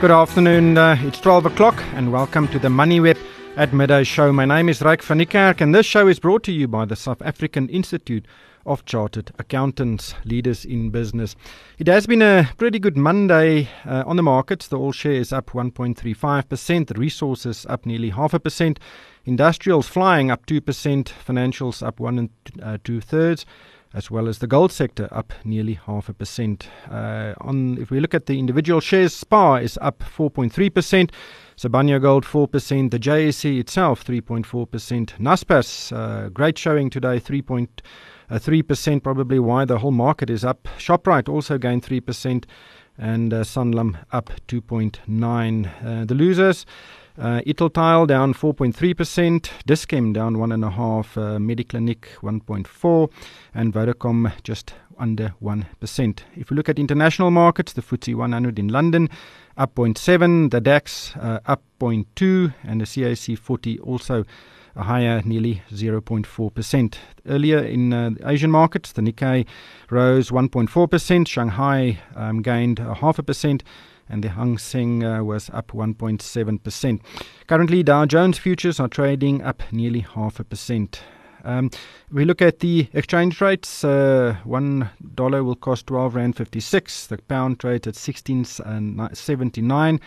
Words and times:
Good 0.00 0.10
afternoon. 0.10 0.78
Uh, 0.78 0.96
it's 1.00 1.20
12 1.20 1.44
o'clock, 1.44 1.84
and 1.92 2.10
welcome 2.10 2.48
to 2.48 2.58
the 2.58 2.70
Money 2.70 3.00
MoneyWeb 3.00 3.18
at 3.58 3.74
Midday 3.74 4.02
Show. 4.02 4.32
My 4.32 4.46
name 4.46 4.70
is 4.70 4.80
Ryk 4.80 5.02
van 5.02 5.18
Niekerk, 5.18 5.60
and 5.60 5.74
this 5.74 5.84
show 5.84 6.08
is 6.08 6.18
brought 6.18 6.42
to 6.44 6.52
you 6.52 6.66
by 6.66 6.86
the 6.86 6.96
South 6.96 7.20
African 7.20 7.68
Institute 7.68 8.24
of 8.64 8.86
Chartered 8.86 9.30
Accountants, 9.38 10.14
leaders 10.24 10.64
in 10.64 10.88
business. 10.88 11.36
It 11.78 11.86
has 11.86 12.06
been 12.06 12.22
a 12.22 12.48
pretty 12.56 12.78
good 12.78 12.96
Monday 12.96 13.68
uh, 13.84 14.04
on 14.06 14.16
the 14.16 14.22
markets. 14.22 14.68
The 14.68 14.78
all 14.78 14.92
share 14.92 15.12
is 15.12 15.34
up 15.34 15.50
1.35%, 15.50 16.86
the 16.86 16.94
resources 16.94 17.66
up 17.68 17.84
nearly 17.84 18.08
half 18.08 18.32
a 18.32 18.40
percent, 18.40 18.80
industrials 19.26 19.86
flying 19.86 20.30
up 20.30 20.46
2%, 20.46 20.62
financials 20.62 21.86
up 21.86 22.00
one 22.00 22.18
and 22.18 22.30
uh, 22.62 22.78
two 22.82 23.02
thirds 23.02 23.44
as 23.92 24.10
well 24.10 24.28
as 24.28 24.38
the 24.38 24.46
gold 24.46 24.70
sector 24.70 25.08
up 25.10 25.32
nearly 25.44 25.74
half 25.74 26.08
a 26.08 26.14
percent. 26.14 26.68
Uh, 26.90 27.34
on 27.40 27.76
if 27.78 27.90
we 27.90 28.00
look 28.00 28.14
at 28.14 28.26
the 28.26 28.38
individual 28.38 28.80
shares, 28.80 29.14
SPA 29.14 29.56
is 29.56 29.78
up 29.80 29.98
4.3%. 30.00 31.10
Sibanye 31.56 32.00
Gold 32.00 32.24
4%, 32.24 32.90
the 32.90 32.98
JSE 32.98 33.60
itself 33.60 34.02
3.4%, 34.02 35.18
Naspers 35.18 35.94
uh, 35.94 36.30
great 36.30 36.56
showing 36.56 36.88
today 36.88 37.20
3.3% 37.20 39.02
probably 39.02 39.38
why 39.38 39.66
the 39.66 39.78
whole 39.78 39.90
market 39.90 40.30
is 40.30 40.42
up. 40.42 40.66
Shoprite 40.78 41.28
also 41.28 41.58
gained 41.58 41.82
3% 41.82 42.44
and 42.96 43.34
uh, 43.34 43.38
up 44.12 44.30
2.9. 44.48 45.84
Uh, 45.84 46.04
the 46.06 46.14
losers 46.14 46.64
uh, 47.18 47.40
Italtile 47.46 48.06
down 48.06 48.34
4.3%, 48.34 49.50
Dis-Chem 49.66 50.12
down 50.12 50.36
1.5, 50.36 51.16
uh, 51.16 51.38
Mediclinic 51.38 52.04
1.4, 52.22 53.10
and 53.54 53.72
Vodacom 53.72 54.32
just 54.42 54.74
under 54.98 55.34
1%. 55.42 56.20
If 56.36 56.50
we 56.50 56.56
look 56.56 56.68
at 56.68 56.78
international 56.78 57.30
markets, 57.30 57.72
the 57.72 57.82
FTSE 57.82 58.14
100 58.14 58.58
in 58.58 58.68
London 58.68 59.08
up 59.56 59.74
0.7, 59.74 60.50
the 60.50 60.60
DAX 60.60 61.16
uh, 61.16 61.40
up 61.46 61.62
0.2, 61.80 62.54
and 62.62 62.80
the 62.80 62.84
CAC 62.84 63.38
40 63.38 63.78
also 63.80 64.24
higher, 64.76 65.22
nearly 65.24 65.62
0.4%. 65.70 66.94
Earlier 67.28 67.58
in 67.58 67.92
uh, 67.92 68.10
Asian 68.24 68.50
markets, 68.50 68.92
the 68.92 69.02
Nikkei 69.02 69.46
rose 69.90 70.30
1.4%, 70.30 71.28
Shanghai 71.28 71.98
um, 72.14 72.42
gained 72.42 72.78
a 72.78 72.94
half 72.94 73.18
a 73.18 73.22
percent, 73.22 73.62
and 74.10 74.24
the 74.24 74.30
Hang 74.30 74.58
Seng 74.58 75.04
uh, 75.04 75.22
was 75.22 75.48
up 75.50 75.68
1.7%. 75.68 77.00
Currently, 77.46 77.82
Dow 77.82 78.04
Jones 78.04 78.38
futures 78.38 78.80
are 78.80 78.88
trading 78.88 79.42
up 79.42 79.62
nearly 79.72 80.00
half 80.00 80.40
a 80.40 80.44
percent. 80.44 81.02
Um, 81.44 81.70
we 82.12 82.24
look 82.24 82.42
at 82.42 82.58
the 82.58 82.88
exchange 82.92 83.40
rates. 83.40 83.82
Uh, 83.82 84.36
one 84.44 84.90
dollar 85.14 85.42
will 85.42 85.54
cost 85.54 85.86
twelve 85.86 86.14
rand 86.14 86.36
fifty 86.36 86.60
six. 86.60 87.06
The 87.06 87.16
pound 87.16 87.60
trades 87.60 87.86
at 87.86 87.96
sixteen 87.96 88.44
seventy 88.44 89.62
nine 89.62 90.00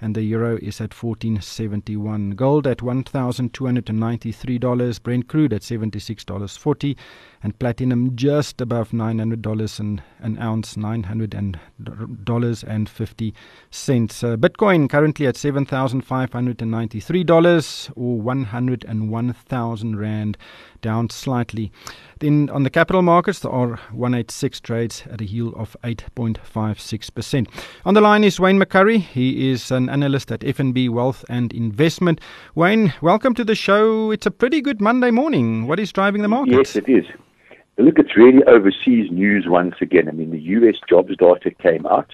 and 0.00 0.14
the 0.14 0.22
euro 0.22 0.56
is 0.58 0.80
at 0.80 0.94
1471 0.94 2.30
gold 2.30 2.66
at 2.66 2.78
$1293 2.78 5.02
brent 5.02 5.28
crude 5.28 5.52
at 5.52 5.60
$76.40 5.62 6.96
and 7.42 7.58
platinum 7.58 8.14
just 8.16 8.60
above 8.60 8.90
$900 8.90 9.80
an, 9.80 10.02
an 10.20 10.38
ounce 10.38 10.74
$900.50 10.74 13.32
uh, 13.32 14.36
bitcoin 14.36 14.88
currently 14.88 15.26
at 15.26 15.34
$7593 15.36 17.90
or 17.96 18.20
101000 18.20 19.96
rand 19.96 20.38
down 20.80 21.10
slightly 21.10 21.72
then 22.20 22.50
on 22.50 22.62
the 22.62 22.70
capital 22.70 23.02
markets, 23.02 23.40
the 23.40 23.48
R186 23.48 24.60
trades 24.60 25.02
at 25.10 25.20
a 25.20 25.24
yield 25.24 25.54
of 25.54 25.76
8.56%. 25.84 27.48
On 27.84 27.94
the 27.94 28.00
line 28.00 28.24
is 28.24 28.40
Wayne 28.40 28.58
McCurrie. 28.58 29.00
He 29.00 29.50
is 29.50 29.70
an 29.70 29.88
analyst 29.88 30.32
at 30.32 30.40
FNB 30.40 30.90
Wealth 30.90 31.24
and 31.28 31.52
Investment. 31.52 32.20
Wayne, 32.54 32.92
welcome 33.00 33.34
to 33.34 33.44
the 33.44 33.54
show. 33.54 34.10
It's 34.10 34.26
a 34.26 34.30
pretty 34.30 34.60
good 34.60 34.80
Monday 34.80 35.10
morning. 35.10 35.66
What 35.66 35.78
is 35.78 35.92
driving 35.92 36.22
the 36.22 36.28
market? 36.28 36.52
Yes, 36.52 36.76
it 36.76 36.88
is. 36.88 37.06
Look, 37.80 38.00
it's 38.00 38.16
really 38.16 38.42
overseas 38.44 39.08
news 39.12 39.44
once 39.46 39.76
again. 39.80 40.08
I 40.08 40.12
mean, 40.12 40.32
the 40.32 40.40
U.S. 40.40 40.74
jobs 40.88 41.16
data 41.16 41.52
came 41.52 41.86
out, 41.86 42.10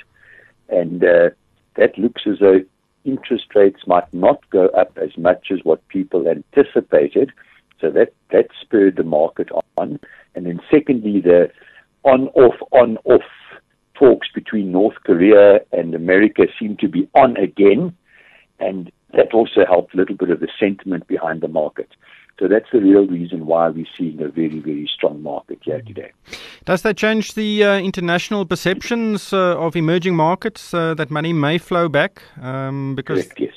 and 0.68 1.02
uh, 1.02 1.30
that 1.76 1.98
looks 1.98 2.22
as 2.26 2.38
though 2.38 2.60
interest 3.04 3.46
rates 3.54 3.80
might 3.86 4.12
not 4.12 4.48
go 4.50 4.66
up 4.68 4.98
as 5.00 5.16
much 5.16 5.46
as 5.50 5.60
what 5.62 5.86
people 5.88 6.28
anticipated. 6.28 7.32
So 7.80 7.90
that, 7.90 8.12
that 8.30 8.48
spurred 8.60 8.96
the 8.96 9.04
market 9.04 9.48
on. 9.78 9.98
And 10.34 10.46
then 10.46 10.60
secondly, 10.70 11.20
the 11.20 11.50
on-off, 12.04 12.56
on-off 12.70 13.22
talks 13.94 14.28
between 14.34 14.70
North 14.70 14.96
Korea 15.04 15.60
and 15.72 15.94
America 15.94 16.42
seem 16.58 16.76
to 16.78 16.88
be 16.88 17.08
on 17.14 17.36
again. 17.38 17.96
And 18.60 18.92
that 19.12 19.32
also 19.32 19.64
helped 19.66 19.94
a 19.94 19.96
little 19.96 20.16
bit 20.16 20.30
of 20.30 20.40
the 20.40 20.48
sentiment 20.58 21.06
behind 21.06 21.40
the 21.40 21.48
market. 21.48 21.88
So 22.38 22.48
that's 22.48 22.66
the 22.72 22.80
real 22.80 23.06
reason 23.06 23.46
why 23.46 23.68
we're 23.68 23.86
seeing 23.96 24.20
a 24.20 24.28
very, 24.28 24.58
very 24.58 24.90
strong 24.92 25.22
market 25.22 25.60
here 25.62 25.80
today. 25.80 26.10
Does 26.64 26.82
that 26.82 26.96
change 26.96 27.34
the 27.34 27.62
uh, 27.62 27.78
international 27.78 28.44
perceptions 28.44 29.32
uh, 29.32 29.56
of 29.56 29.76
emerging 29.76 30.16
markets 30.16 30.74
uh, 30.74 30.94
that 30.94 31.10
money 31.10 31.32
may 31.32 31.58
flow 31.58 31.88
back? 31.88 32.22
Um, 32.40 32.96
because 32.96 33.22
Correct, 33.22 33.40
yes. 33.40 33.54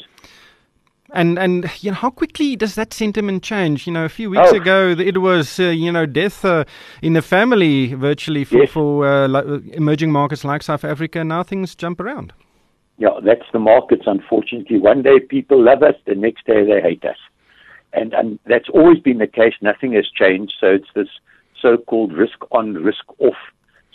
And 1.14 1.40
and 1.40 1.70
you 1.82 1.92
know 1.92 1.96
how 1.96 2.10
quickly 2.10 2.58
does 2.58 2.76
that 2.76 2.94
sentiment 2.94 3.42
change? 3.42 3.88
You 3.88 3.94
know, 3.94 4.04
a 4.04 4.10
few 4.10 4.30
weeks 4.30 4.52
oh. 4.52 4.58
ago 4.58 4.90
it 4.90 5.20
was 5.20 5.58
uh, 5.58 5.64
you 5.64 5.90
know 5.90 6.06
death 6.06 6.44
uh, 6.44 6.66
in 7.02 7.14
the 7.14 7.22
family 7.22 7.94
virtually 7.94 8.44
for 8.44 8.58
yes. 8.58 8.70
for 8.72 9.08
uh, 9.08 9.60
emerging 9.72 10.12
markets 10.12 10.44
like 10.44 10.64
South 10.64 10.84
Africa. 10.84 11.24
Now 11.24 11.44
things 11.44 11.76
jump 11.76 12.02
around. 12.02 12.34
Yeah, 12.98 13.20
that's 13.24 13.46
the 13.54 13.60
markets. 13.60 14.04
Unfortunately, 14.06 14.80
one 14.80 15.02
day 15.02 15.20
people 15.20 15.64
love 15.64 15.82
us, 15.82 15.96
the 16.06 16.16
next 16.16 16.46
day 16.46 16.66
they 16.66 16.82
hate 16.82 17.06
us, 17.06 17.18
and 17.94 18.14
and 18.14 18.40
that's 18.46 18.70
always 18.70 19.00
been 19.00 19.18
the 19.18 19.28
case. 19.28 19.54
Nothing 19.62 19.94
has 19.94 20.08
changed. 20.10 20.54
So 20.60 20.68
it's 20.68 20.90
this 20.96 21.10
so-called 21.62 22.14
risk 22.14 22.38
on, 22.52 22.76
risk 22.76 23.04
off 23.20 23.36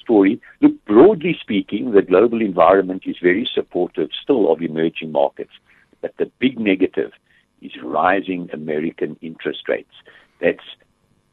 story. 0.01 0.41
Look, 0.61 0.85
broadly 0.85 1.37
speaking, 1.41 1.93
the 1.93 2.03
global 2.03 2.41
environment 2.41 3.05
is 3.07 3.17
very 3.23 3.49
supportive 3.53 4.11
still 4.21 4.53
of 4.53 4.61
emerging 4.61 5.13
markets. 5.13 5.53
But 6.01 6.15
the 6.19 6.31
big 6.41 6.59
negative 6.59 7.13
is 7.61 7.73
rising 7.83 8.51
American 8.53 9.17
interest 9.23 9.69
rates. 9.69 9.95
That's 10.41 10.65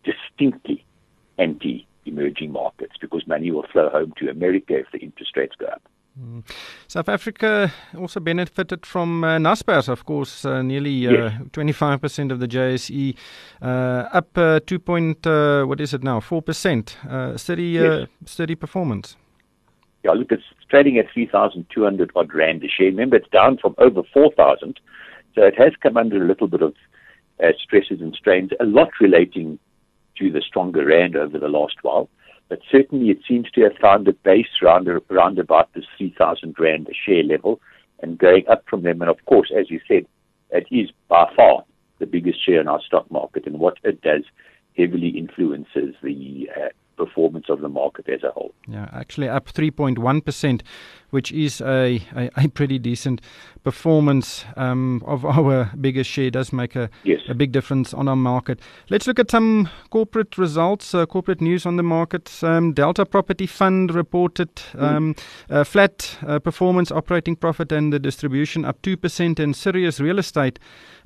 distinctly 0.04 0.86
anti 1.38 1.88
emerging 2.06 2.52
markets 2.52 2.94
because 3.00 3.28
money 3.28 3.52
will 3.52 3.66
flow 3.72 3.90
home 3.90 4.14
to 4.18 4.30
America 4.30 4.78
if 4.78 4.88
the 4.92 5.00
interest 5.00 5.36
rates 5.36 5.56
go 5.60 5.66
up. 5.68 5.82
Mm. 6.20 6.44
South 6.88 7.08
Africa 7.08 7.72
also 7.98 8.20
benefited 8.20 8.86
from 8.86 9.24
uh, 9.24 9.38
Naspers, 9.38 9.88
of 9.88 10.06
course, 10.06 10.44
uh, 10.44 10.62
nearly 10.62 11.08
uh, 11.08 11.30
25% 11.52 12.32
of 12.32 12.40
the 12.40 12.48
JSE, 12.48 13.16
uh, 13.62 13.66
up 14.12 14.38
uh, 14.38 14.60
2 14.66 14.80
point, 14.80 15.26
uh, 15.26 15.64
what 15.64 15.80
is 15.80 15.94
it 15.94 16.04
now, 16.04 16.20
4%, 16.20 17.06
uh, 17.06 17.38
steady, 17.38 17.64
yes. 17.64 18.08
steady 18.26 18.56
performance. 18.56 19.16
Yeah, 20.04 20.12
look, 20.12 20.32
it's 20.32 20.44
trading 20.70 20.98
at 20.98 21.12
3,200 21.14 22.12
odd 22.16 22.34
rand 22.34 22.64
a 22.64 22.68
share. 22.68 22.88
Remember, 22.88 23.16
it's 23.16 23.30
down 23.30 23.58
from 23.58 23.76
over 23.78 24.02
4,000. 24.14 24.80
So 25.36 25.44
it 25.44 25.58
has 25.58 25.74
come 25.82 25.98
under 25.98 26.24
a 26.24 26.28
little 26.28 26.48
bit 26.48 26.62
of 26.62 26.74
uh, 27.42 27.52
stresses 27.62 28.02
and 28.02 28.14
strains, 28.14 28.52
a 28.60 28.66
lot 28.66 28.90
relating 29.00 29.60
to 30.18 30.32
the 30.32 30.42
stronger 30.42 30.86
rand 30.86 31.16
over 31.16 31.38
the 31.40 31.48
last 31.48 31.76
while. 31.82 32.10
But 32.50 32.60
certainly 32.70 33.12
it 33.12 33.20
seems 33.28 33.50
to 33.52 33.62
have 33.62 33.78
found 33.80 34.08
a 34.08 34.14
base 34.14 34.48
around, 34.62 34.88
around 34.88 35.40
about 35.40 35.72
this 35.74 35.86
3,000 35.98 36.56
rand 36.60 36.90
a 36.90 36.94
share 36.94 37.24
level 37.24 37.62
and 38.02 38.18
going 38.18 38.48
up 38.48 38.64
from 38.68 38.82
them. 38.84 39.02
And 39.02 39.10
of 39.10 39.24
course, 39.26 39.52
as 39.58 39.70
you 39.70 39.80
said, 39.88 40.06
it 40.50 40.68
is 40.72 40.90
by 41.08 41.32
far 41.36 41.64
the 42.00 42.08
biggest 42.08 42.44
share 42.44 42.60
in 42.60 42.68
our 42.68 42.82
stock 42.82 43.10
market. 43.12 43.46
And 43.46 43.60
what 43.60 43.78
it 43.84 44.02
does 44.02 44.24
heavily 44.76 45.10
influences 45.10 45.96
the 46.02 46.50
uh, 46.56 46.70
performance 46.98 47.46
of 47.50 47.62
the 47.62 47.70
market 47.70 48.10
as 48.10 48.24
a 48.24 48.32
whole. 48.32 48.54
Yeah, 48.68 48.90
actually 48.92 49.30
up 49.30 49.52
3.1%, 49.52 50.62
which 51.12 51.32
is 51.32 51.62
a, 51.62 52.02
a, 52.16 52.30
a 52.38 52.48
pretty 52.50 52.80
decent 52.80 53.22
performance 53.64 54.46
um, 54.56 55.04
of 55.06 55.26
our 55.26 55.72
biggest 55.80 56.10
share. 56.10 56.32
does 56.32 56.54
make 56.54 56.76
a, 56.76 56.90
yes. 57.04 57.20
a 57.28 57.34
big 57.34 57.52
difference 57.52 57.94
on 57.94 58.08
our 58.08 58.16
market. 58.16 58.60
Let's 58.90 59.08
look 59.08 59.20
at 59.20 59.32
some 59.32 59.70
corporate 59.90 60.38
results, 60.38 60.94
uh, 60.94 61.06
corporate 61.06 61.42
news 61.42 61.66
on 61.66 61.76
the 61.76 61.84
market. 61.84 62.32
Um, 62.44 62.74
Delta 62.74 63.06
Property 63.06 63.48
Fund 63.48 63.94
reported 63.94 64.56
mm. 64.56 64.82
um, 64.82 65.16
mm. 65.50 65.68
flat 65.68 66.18
uh, 66.26 66.40
performance, 66.40 66.92
operating 66.92 67.36
profit, 67.36 67.72
and 67.72 67.92
the 67.92 68.00
distribution 68.00 68.66
up 68.66 68.82
2%, 68.82 69.40
and 69.40 69.56
Sirius 69.56 70.00
Real 70.00 70.20
Estate 70.20 70.60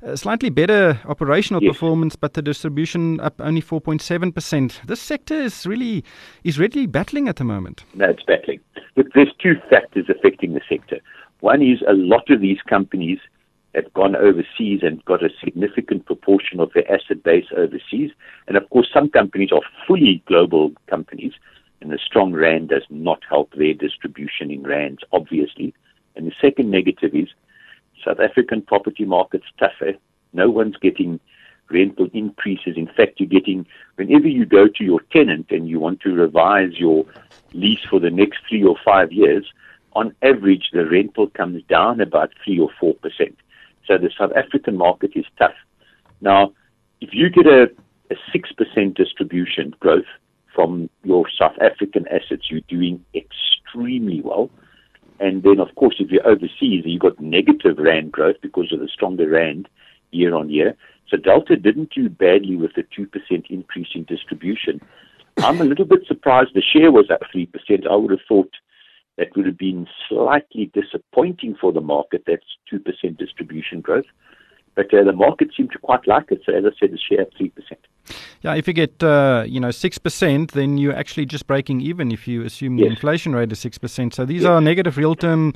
uh, 0.04 0.16
slightly 0.16 0.50
better 0.50 1.00
operational 1.06 1.62
yes. 1.62 1.72
performance, 1.72 2.16
but 2.16 2.34
the 2.34 2.42
distribution 2.42 3.20
up 3.20 3.40
only 3.40 3.62
4.7%. 3.62 4.86
This 4.86 5.00
sector 5.00 5.34
is 5.34 5.66
really 5.66 6.04
is 6.44 6.58
really 6.58 6.86
battling 6.86 7.28
at 7.28 7.36
the 7.36 7.44
moment. 7.44 7.84
No, 7.94 8.10
it's 8.10 8.22
battling. 8.22 8.60
Look, 8.96 9.06
there's 9.14 9.32
two 9.42 9.54
factors 9.70 9.93
affecting 10.08 10.54
the 10.54 10.60
sector. 10.68 11.00
One 11.40 11.62
is 11.62 11.82
a 11.86 11.92
lot 11.92 12.30
of 12.30 12.40
these 12.40 12.60
companies 12.68 13.18
have 13.74 13.92
gone 13.92 14.14
overseas 14.14 14.80
and 14.82 15.04
got 15.04 15.24
a 15.24 15.30
significant 15.42 16.06
proportion 16.06 16.60
of 16.60 16.72
their 16.72 16.90
asset 16.90 17.22
base 17.22 17.46
overseas. 17.56 18.10
And 18.46 18.56
of 18.56 18.68
course, 18.70 18.88
some 18.92 19.10
companies 19.10 19.50
are 19.52 19.62
fully 19.86 20.22
global 20.26 20.72
companies, 20.88 21.32
and 21.80 21.90
the 21.90 21.98
strong 21.98 22.32
rand 22.32 22.68
does 22.68 22.84
not 22.88 23.20
help 23.28 23.52
their 23.54 23.74
distribution 23.74 24.50
in 24.50 24.62
rands, 24.62 25.00
obviously. 25.12 25.74
And 26.16 26.26
the 26.26 26.32
second 26.40 26.70
negative 26.70 27.14
is 27.14 27.28
South 28.04 28.20
African 28.20 28.62
property 28.62 29.04
market's 29.04 29.46
tougher. 29.58 29.94
No 30.32 30.50
one's 30.50 30.76
getting 30.76 31.18
rental 31.70 32.08
increases. 32.12 32.76
In 32.76 32.86
fact, 32.86 33.18
you're 33.18 33.28
getting, 33.28 33.66
whenever 33.96 34.28
you 34.28 34.44
go 34.44 34.68
to 34.68 34.84
your 34.84 35.00
tenant 35.12 35.46
and 35.50 35.68
you 35.68 35.80
want 35.80 36.00
to 36.02 36.14
revise 36.14 36.78
your 36.78 37.04
lease 37.52 37.84
for 37.88 38.00
the 38.00 38.10
next 38.10 38.40
three 38.48 38.62
or 38.62 38.76
five 38.84 39.12
years, 39.12 39.46
on 39.94 40.14
average, 40.22 40.70
the 40.72 40.86
rental 40.86 41.28
comes 41.28 41.62
down 41.64 42.00
about 42.00 42.30
three 42.44 42.58
or 42.58 42.70
four 42.80 42.94
percent. 42.94 43.36
So 43.86 43.98
the 43.98 44.10
South 44.18 44.32
African 44.36 44.76
market 44.76 45.12
is 45.14 45.26
tough. 45.38 45.54
Now, 46.20 46.52
if 47.00 47.10
you 47.12 47.28
get 47.28 47.46
a, 47.46 47.64
a 48.10 48.14
6% 48.34 48.94
distribution 48.94 49.74
growth 49.78 50.06
from 50.54 50.88
your 51.02 51.26
South 51.38 51.56
African 51.60 52.06
assets, 52.08 52.50
you're 52.50 52.60
doing 52.68 53.04
extremely 53.14 54.22
well. 54.22 54.50
And 55.20 55.42
then, 55.42 55.60
of 55.60 55.74
course, 55.74 55.96
if 55.98 56.10
you're 56.10 56.26
overseas, 56.26 56.84
you've 56.84 57.00
got 57.00 57.20
negative 57.20 57.78
RAND 57.78 58.12
growth 58.12 58.36
because 58.40 58.72
of 58.72 58.80
the 58.80 58.88
stronger 58.88 59.28
RAND 59.28 59.68
year 60.10 60.34
on 60.34 60.48
year. 60.48 60.74
So 61.08 61.16
Delta 61.16 61.56
didn't 61.56 61.92
do 61.94 62.08
badly 62.08 62.56
with 62.56 62.72
the 62.74 62.82
2% 62.82 63.08
increase 63.50 63.88
in 63.94 64.04
distribution. 64.04 64.80
I'm 65.38 65.60
a 65.60 65.64
little 65.64 65.84
bit 65.84 66.06
surprised 66.06 66.50
the 66.54 66.62
share 66.62 66.90
was 66.90 67.10
up 67.10 67.22
3%. 67.34 67.48
I 67.86 67.96
would 67.96 68.10
have 68.10 68.20
thought 68.26 68.50
that 69.16 69.28
would 69.36 69.46
have 69.46 69.58
been 69.58 69.86
slightly 70.08 70.70
disappointing 70.74 71.56
for 71.60 71.72
the 71.72 71.80
market. 71.80 72.24
That's 72.26 72.44
2% 72.72 73.16
distribution 73.16 73.80
growth. 73.80 74.06
But 74.74 74.92
uh, 74.92 75.04
the 75.04 75.12
market 75.12 75.50
seemed 75.56 75.70
to 75.72 75.78
quite 75.78 76.06
like 76.06 76.32
it. 76.32 76.42
So 76.44 76.52
as 76.52 76.64
I 76.64 76.70
said, 76.80 76.92
the 76.92 76.98
share 76.98 77.22
up 77.22 77.28
3%. 77.40 77.50
Yeah, 78.42 78.54
if 78.54 78.66
you 78.66 78.74
get 78.74 79.02
uh, 79.02 79.44
you 79.46 79.58
know 79.58 79.70
six 79.70 79.96
percent, 79.96 80.52
then 80.52 80.76
you're 80.76 80.94
actually 80.94 81.24
just 81.24 81.46
breaking 81.46 81.80
even 81.80 82.12
if 82.12 82.28
you 82.28 82.42
assume 82.42 82.76
yes. 82.76 82.84
the 82.84 82.90
inflation 82.90 83.34
rate 83.34 83.50
is 83.50 83.58
six 83.58 83.78
percent. 83.78 84.12
So 84.12 84.26
these 84.26 84.42
yes. 84.42 84.50
are 84.50 84.60
negative 84.60 84.98
real 84.98 85.14
term 85.14 85.54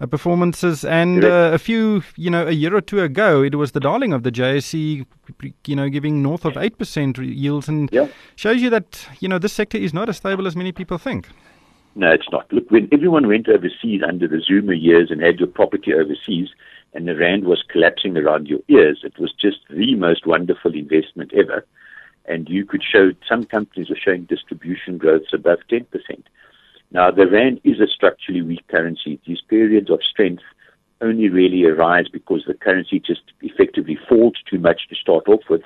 uh, 0.00 0.06
performances. 0.06 0.82
And 0.82 1.22
uh, 1.22 1.50
a 1.52 1.58
few 1.58 2.02
you 2.16 2.30
know 2.30 2.46
a 2.46 2.52
year 2.52 2.74
or 2.74 2.80
two 2.80 3.00
ago, 3.00 3.42
it 3.42 3.56
was 3.56 3.72
the 3.72 3.80
darling 3.80 4.14
of 4.14 4.22
the 4.22 4.32
JSE, 4.32 5.04
you 5.66 5.76
know, 5.76 5.90
giving 5.90 6.22
north 6.22 6.46
of 6.46 6.56
eight 6.56 6.78
percent 6.78 7.18
yields, 7.18 7.68
and 7.68 7.90
yeah. 7.92 8.08
shows 8.36 8.62
you 8.62 8.70
that 8.70 9.06
you 9.20 9.28
know 9.28 9.38
this 9.38 9.52
sector 9.52 9.76
is 9.76 9.92
not 9.92 10.08
as 10.08 10.16
stable 10.16 10.46
as 10.46 10.56
many 10.56 10.72
people 10.72 10.96
think. 10.96 11.28
No, 11.94 12.10
it's 12.10 12.30
not. 12.30 12.52
Look, 12.52 12.70
when 12.70 12.88
everyone 12.92 13.26
went 13.26 13.48
overseas 13.48 14.02
under 14.06 14.28
the 14.28 14.40
Zuma 14.40 14.74
years 14.74 15.10
and 15.10 15.20
had 15.20 15.38
your 15.38 15.48
property 15.48 15.92
overseas, 15.92 16.48
and 16.94 17.06
the 17.06 17.16
rand 17.16 17.44
was 17.44 17.64
collapsing 17.68 18.16
around 18.16 18.48
your 18.48 18.60
ears, 18.68 19.00
it 19.04 19.18
was 19.18 19.32
just 19.32 19.58
the 19.70 19.94
most 19.94 20.26
wonderful 20.26 20.74
investment 20.74 21.32
ever 21.34 21.64
and 22.30 22.48
you 22.48 22.64
could 22.64 22.82
show 22.82 23.10
some 23.28 23.44
companies 23.44 23.90
were 23.90 23.98
showing 24.02 24.24
distribution 24.24 24.98
growths 24.98 25.32
above 25.32 25.58
10%. 25.70 25.84
Now, 26.92 27.10
the 27.10 27.26
rand 27.26 27.60
is 27.64 27.80
a 27.80 27.86
structurally 27.86 28.42
weak 28.42 28.66
currency. 28.68 29.20
These 29.26 29.40
periods 29.48 29.90
of 29.90 30.00
strength 30.02 30.42
only 31.00 31.28
really 31.28 31.64
arise 31.64 32.06
because 32.12 32.44
the 32.46 32.54
currency 32.54 33.00
just 33.00 33.22
effectively 33.40 33.98
falls 34.08 34.34
too 34.48 34.58
much 34.58 34.88
to 34.88 34.94
start 34.94 35.28
off 35.28 35.42
with, 35.48 35.62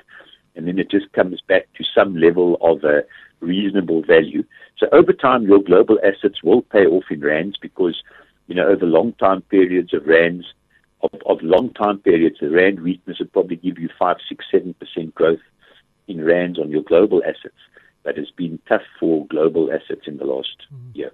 and 0.55 0.67
then 0.67 0.79
it 0.79 0.89
just 0.89 1.11
comes 1.13 1.41
back 1.41 1.67
to 1.77 1.83
some 1.95 2.15
level 2.15 2.57
of 2.61 2.83
a 2.83 3.03
reasonable 3.39 4.01
value. 4.03 4.43
So 4.77 4.87
over 4.91 5.13
time, 5.13 5.43
your 5.43 5.59
global 5.59 5.97
assets 6.03 6.43
will 6.43 6.61
pay 6.61 6.85
off 6.85 7.05
in 7.09 7.21
rands 7.21 7.57
because, 7.61 8.01
you 8.47 8.55
know, 8.55 8.67
over 8.67 8.85
long 8.85 9.13
time 9.13 9.41
periods 9.41 9.93
of 9.93 10.05
rands, 10.05 10.45
of, 11.01 11.11
of 11.25 11.41
long 11.41 11.73
time 11.73 11.99
periods, 11.99 12.37
the 12.41 12.49
rand 12.49 12.81
weakness 12.81 13.19
would 13.19 13.31
probably 13.33 13.57
give 13.57 13.77
you 13.79 13.89
five, 13.97 14.17
six, 14.27 14.45
seven 14.51 14.73
percent 14.73 15.13
growth 15.15 15.39
in 16.07 16.23
rands 16.23 16.59
on 16.59 16.69
your 16.69 16.83
global 16.83 17.21
assets. 17.23 17.55
That 18.03 18.17
has 18.17 18.29
been 18.31 18.59
tough 18.67 18.83
for 18.99 19.25
global 19.27 19.71
assets 19.71 20.01
in 20.05 20.17
the 20.17 20.25
last 20.25 20.57
mm. 20.73 20.95
year. 20.95 21.11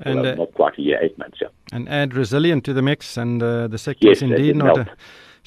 And 0.00 0.22
well, 0.22 0.32
uh, 0.32 0.34
not 0.34 0.54
quite 0.54 0.78
a 0.78 0.82
year, 0.82 0.98
eight 1.00 1.16
months. 1.16 1.38
Yeah. 1.40 1.48
And 1.72 1.88
add 1.88 2.14
resilient 2.14 2.64
to 2.64 2.72
the 2.72 2.82
mix, 2.82 3.16
and 3.16 3.42
uh, 3.42 3.68
the 3.68 3.78
sector 3.78 4.08
yes, 4.08 4.18
is 4.18 4.22
indeed 4.24 4.56
not 4.56 4.76
help. 4.76 4.88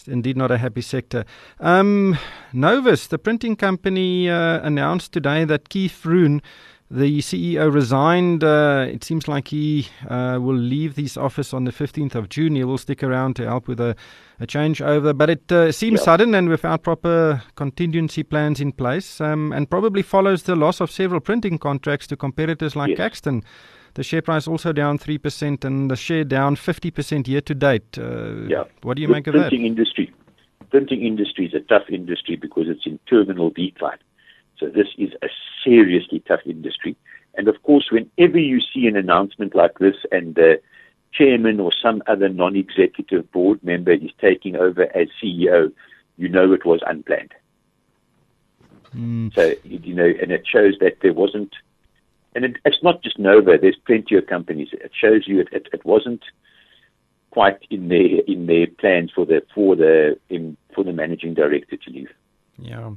A 0.07 0.11
indeed 0.11 0.37
not 0.37 0.51
a 0.51 0.57
happy 0.57 0.81
sector. 0.81 1.25
Um, 1.59 2.17
Novus, 2.53 3.07
the 3.07 3.17
printing 3.17 3.55
company, 3.55 4.29
uh, 4.29 4.59
announced 4.61 5.11
today 5.11 5.45
that 5.45 5.69
Keith 5.69 6.05
Roon 6.05 6.41
the 6.91 7.19
CEO 7.19 7.71
resigned. 7.71 8.43
Uh, 8.43 8.85
it 8.89 9.03
seems 9.03 9.27
like 9.27 9.49
he 9.49 9.87
uh, 10.07 10.39
will 10.41 10.57
leave 10.57 10.95
his 10.95 11.17
office 11.17 11.53
on 11.53 11.65
the 11.65 11.71
15th 11.71 12.15
of 12.15 12.29
June. 12.29 12.55
He 12.55 12.63
will 12.63 12.77
stick 12.77 13.03
around 13.03 13.35
to 13.35 13.45
help 13.45 13.67
with 13.67 13.79
a, 13.79 13.95
a 14.39 14.47
changeover, 14.47 15.15
but 15.15 15.29
it 15.29 15.51
uh, 15.51 15.71
seems 15.71 16.01
sudden 16.01 16.33
and 16.33 16.49
without 16.49 16.83
proper 16.83 17.43
contingency 17.55 18.23
plans 18.23 18.59
in 18.59 18.71
place, 18.71 19.21
um, 19.21 19.53
and 19.53 19.69
probably 19.69 20.01
follows 20.01 20.43
the 20.43 20.55
loss 20.55 20.81
of 20.81 20.89
several 20.89 21.19
printing 21.19 21.59
contracts 21.59 22.07
to 22.07 22.17
competitors 22.17 22.75
like 22.75 22.89
yes. 22.89 22.97
Caxton. 22.97 23.43
The 23.95 24.03
share 24.03 24.21
price 24.21 24.47
also 24.47 24.71
down 24.71 24.99
3% 24.99 25.63
and 25.63 25.89
the 25.89 25.95
share 25.95 26.23
down 26.23 26.55
50% 26.55 27.27
year 27.27 27.41
to 27.41 27.55
date. 27.55 27.97
Uh, 27.97 28.47
yeah. 28.47 28.63
What 28.81 28.95
do 28.95 29.01
you 29.01 29.07
the 29.07 29.13
make 29.13 29.27
of 29.27 29.33
that? 29.33 29.49
Printing 29.49 29.65
industry. 29.65 30.13
Printing 30.69 31.05
industry 31.05 31.47
is 31.47 31.53
a 31.53 31.61
tough 31.61 31.89
industry 31.89 32.35
because 32.35 32.67
it's 32.67 32.85
in 32.85 32.99
terminal 33.09 33.49
decline. 33.49 33.97
So 34.57 34.67
this 34.67 34.87
is 34.97 35.11
a 35.21 35.27
seriously 35.63 36.21
tough 36.27 36.41
industry. 36.45 36.95
And 37.35 37.47
of 37.47 37.61
course, 37.63 37.89
whenever 37.91 38.37
you 38.37 38.59
see 38.73 38.85
an 38.87 38.95
announcement 38.95 39.55
like 39.55 39.79
this 39.79 39.95
and 40.11 40.35
the 40.35 40.61
chairman 41.13 41.59
or 41.59 41.71
some 41.81 42.03
other 42.07 42.29
non-executive 42.29 43.31
board 43.31 43.63
member 43.63 43.93
is 43.93 44.11
taking 44.19 44.55
over 44.55 44.83
as 44.95 45.07
CEO, 45.21 45.71
you 46.17 46.29
know 46.29 46.51
it 46.51 46.65
was 46.65 46.81
unplanned. 46.85 47.33
Mm. 48.95 49.33
So, 49.33 49.53
you 49.63 49.93
know, 49.93 50.11
and 50.21 50.31
it 50.31 50.45
shows 50.47 50.75
that 50.81 50.97
there 51.01 51.13
wasn't, 51.13 51.53
and 52.35 52.45
it, 52.45 52.57
it's 52.65 52.83
not 52.83 53.01
just 53.03 53.19
Nova, 53.19 53.57
there's 53.59 53.77
plenty 53.85 54.15
of 54.15 54.27
companies. 54.27 54.69
It 54.71 54.91
shows 54.99 55.27
you 55.27 55.39
it, 55.41 55.49
it, 55.51 55.67
it 55.73 55.85
wasn't 55.85 56.23
quite 57.31 57.59
in 57.69 57.87
their, 57.89 58.21
in 58.27 58.47
their 58.47 58.67
plans 58.67 59.11
for 59.13 59.25
the, 59.25 59.43
for 59.53 59.75
the, 59.75 60.19
in, 60.29 60.57
for 60.73 60.83
the 60.83 60.93
managing 60.93 61.33
director 61.33 61.77
to 61.77 61.89
leave. 61.89 62.09
Yeah. 62.57 62.91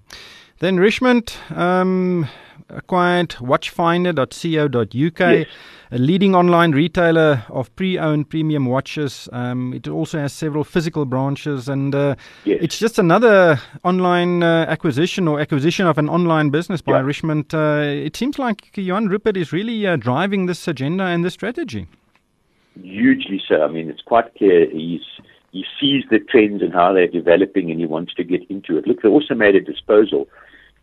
Then 0.62 0.76
Richemont 0.76 1.36
um, 1.58 2.28
acquired 2.68 3.30
watchfinder.co.uk, 3.30 5.20
yes. 5.20 5.48
a 5.90 5.98
leading 5.98 6.36
online 6.36 6.70
retailer 6.70 7.42
of 7.48 7.74
pre-owned 7.74 8.30
premium 8.30 8.66
watches. 8.66 9.28
Um, 9.32 9.74
it 9.74 9.88
also 9.88 10.20
has 10.20 10.32
several 10.32 10.62
physical 10.62 11.04
branches, 11.04 11.68
and 11.68 11.92
uh, 11.92 12.14
yes. 12.44 12.60
it's 12.62 12.78
just 12.78 13.00
another 13.00 13.60
online 13.82 14.44
uh, 14.44 14.66
acquisition 14.68 15.26
or 15.26 15.40
acquisition 15.40 15.88
of 15.88 15.98
an 15.98 16.08
online 16.08 16.50
business 16.50 16.80
by 16.80 16.92
yeah. 16.92 17.02
Richemont. 17.02 17.52
Uh, 17.52 17.82
it 18.06 18.16
seems 18.16 18.38
like 18.38 18.70
Johann 18.76 19.08
Rupert 19.08 19.36
is 19.36 19.52
really 19.52 19.84
uh, 19.84 19.96
driving 19.96 20.46
this 20.46 20.68
agenda 20.68 21.06
and 21.06 21.24
this 21.24 21.34
strategy. 21.34 21.88
Hugely 22.80 23.42
so. 23.48 23.64
I 23.64 23.68
mean, 23.68 23.90
it's 23.90 24.02
quite 24.02 24.32
clear 24.36 24.70
he's 24.70 25.02
he 25.50 25.64
sees 25.80 26.04
the 26.08 26.20
trends 26.20 26.62
and 26.62 26.72
how 26.72 26.92
they're 26.92 27.08
developing, 27.08 27.72
and 27.72 27.80
he 27.80 27.86
wants 27.86 28.14
to 28.14 28.22
get 28.22 28.48
into 28.48 28.78
it. 28.78 28.86
Look, 28.86 29.02
they 29.02 29.08
also 29.08 29.34
made 29.34 29.56
a 29.56 29.60
disposal 29.60 30.28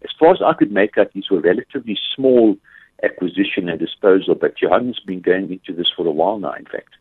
as 0.04 0.12
far 0.18 0.34
as 0.34 0.42
I 0.46 0.54
could 0.54 0.72
make 0.72 0.98
out, 0.98 1.12
these 1.14 1.30
were 1.30 1.42
relatively 1.42 1.98
small 2.16 2.58
acquisition 3.04 3.70
and 3.70 3.80
disposal, 3.80 4.36
but 4.36 4.58
Johann's 4.58 5.00
been 5.00 5.22
going 5.22 5.52
into 5.52 5.74
this 5.74 5.88
for 5.96 6.06
a 6.06 6.12
while 6.12 6.40
now, 6.40 6.54
in 6.54 6.66
fact. 6.66 6.96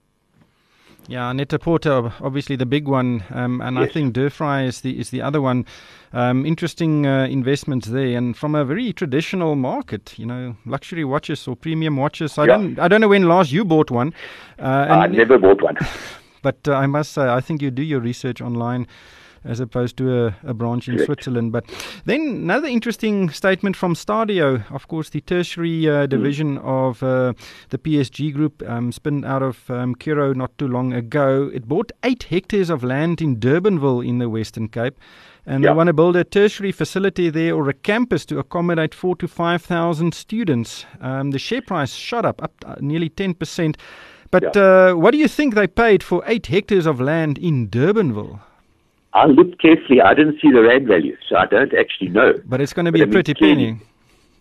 Yeah, 1.08 1.32
Net-a-Porter, 1.32 2.12
obviously 2.20 2.56
the 2.56 2.66
big 2.66 2.86
one, 2.86 3.24
um, 3.30 3.62
and 3.62 3.78
yes. 3.78 3.88
I 3.88 3.92
think 3.92 4.14
Durfry 4.14 4.66
is 4.66 4.82
the 4.82 5.00
is 5.00 5.08
the 5.08 5.22
other 5.22 5.40
one. 5.40 5.64
Um, 6.12 6.44
interesting 6.44 7.06
uh, 7.06 7.26
investments 7.30 7.88
there, 7.88 8.18
and 8.18 8.36
from 8.36 8.54
a 8.54 8.62
very 8.62 8.92
traditional 8.92 9.56
market, 9.56 10.18
you 10.18 10.26
know, 10.26 10.56
luxury 10.66 11.06
watches 11.06 11.48
or 11.48 11.56
premium 11.56 11.96
watches. 11.96 12.36
I 12.36 12.42
yeah. 12.42 12.46
don't 12.48 12.78
I 12.78 12.88
don't 12.88 13.00
know 13.00 13.08
when 13.08 13.26
last 13.26 13.52
you 13.52 13.64
bought 13.64 13.90
one. 13.90 14.12
Uh, 14.58 14.86
I 14.90 15.06
never 15.06 15.38
bought 15.38 15.62
one. 15.62 15.76
But 16.40 16.68
uh, 16.68 16.74
I 16.74 16.86
must 16.86 17.12
say, 17.12 17.28
I 17.28 17.40
think 17.40 17.62
you 17.62 17.70
do 17.72 17.82
your 17.82 17.98
research 17.98 18.40
online 18.40 18.86
as 19.44 19.60
opposed 19.60 19.96
to 19.98 20.26
a, 20.26 20.36
a 20.44 20.54
branch 20.54 20.88
in 20.88 20.94
Correct. 20.94 21.06
Switzerland. 21.06 21.52
But 21.52 21.64
then 22.04 22.20
another 22.20 22.68
interesting 22.68 23.30
statement 23.30 23.76
from 23.76 23.94
Stadio, 23.94 24.70
of 24.72 24.88
course, 24.88 25.10
the 25.10 25.20
tertiary 25.20 25.88
uh, 25.88 26.02
hmm. 26.02 26.10
division 26.10 26.58
mm. 26.58 26.64
of 26.64 27.02
uh, 27.02 27.32
the 27.70 27.78
PSG 27.78 28.32
group, 28.32 28.62
um, 28.68 28.92
spun 28.92 29.24
out 29.24 29.42
of 29.42 29.70
um, 29.70 29.94
Curro 29.94 30.34
not 30.34 30.56
too 30.58 30.68
long 30.68 30.92
ago. 30.92 31.50
It 31.52 31.68
bought 31.68 31.92
eight 32.02 32.24
hectares 32.24 32.70
of 32.70 32.84
land 32.84 33.20
in 33.20 33.36
Durbanville 33.36 34.06
in 34.06 34.18
the 34.18 34.28
Western 34.28 34.68
Cape. 34.68 34.98
And 35.46 35.64
they 35.64 35.70
want 35.70 35.86
to 35.86 35.94
build 35.94 36.14
a 36.14 36.24
tertiary 36.24 36.72
facility 36.72 37.30
there 37.30 37.54
or 37.54 37.70
a 37.70 37.72
campus 37.72 38.26
to 38.26 38.38
accommodate 38.38 38.94
four 38.94 39.16
to 39.16 39.26
5,000 39.26 40.12
students. 40.12 40.84
Um, 41.00 41.30
the 41.30 41.38
share 41.38 41.62
price 41.62 41.94
shot 41.94 42.26
up, 42.26 42.42
up 42.42 42.52
uh, 42.66 42.76
nearly 42.80 43.08
10%. 43.08 43.76
But 44.30 44.54
uh, 44.56 44.92
what 44.94 45.12
do 45.12 45.18
you 45.18 45.26
think 45.26 45.54
they 45.54 45.66
paid 45.66 46.02
for 46.02 46.22
eight 46.26 46.48
hectares 46.48 46.84
of 46.84 47.00
land 47.00 47.38
in 47.38 47.68
Durbanville? 47.68 48.40
I 49.14 49.26
looked 49.26 49.60
carefully. 49.60 50.00
I 50.00 50.14
didn't 50.14 50.40
see 50.40 50.50
the 50.50 50.62
rand 50.62 50.86
value, 50.86 51.16
so 51.28 51.36
I 51.36 51.46
don't 51.46 51.72
actually 51.74 52.10
know. 52.10 52.34
But 52.44 52.60
it's 52.60 52.72
going 52.72 52.86
to 52.86 52.92
be 52.92 53.00
but 53.00 53.08
a 53.08 53.12
pretty 53.12 53.34
clearly, 53.34 53.66
penny. 53.72 53.80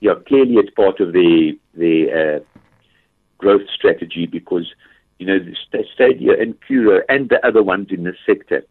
Yeah, 0.02 0.16
clearly 0.28 0.56
it's 0.56 0.72
part 0.72 1.00
of 1.00 1.14
the 1.14 1.58
the 1.74 2.12
uh, 2.12 2.62
growth 3.38 3.68
strategy 3.74 4.26
because 4.26 4.74
you 5.20 5.26
know 5.26 5.40
the 5.40 5.84
Stadio 5.98 6.40
and 6.42 6.60
Curro 6.62 7.02
and 7.08 7.30
the 7.30 7.46
other 7.46 7.64
ones 7.64 7.88
in 7.92 8.04
the 8.04 8.14
sector. 8.26 8.64